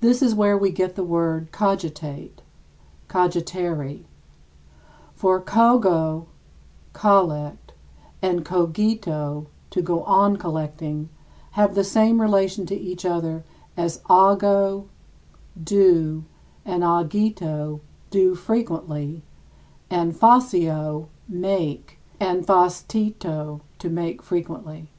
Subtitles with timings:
[0.00, 2.42] This is where we get the word cogitate
[3.08, 4.04] [cogitare].
[5.14, 6.26] For cogo
[6.92, 7.72] [collect]
[8.20, 11.08] and cogito [to go on collecting]
[11.52, 13.44] have the same relation to each other
[13.78, 14.88] as ago
[15.64, 16.24] [do]
[16.66, 17.80] and agito
[18.10, 19.22] [do frequently],
[19.88, 24.90] and facio [make] and factito [make frequently].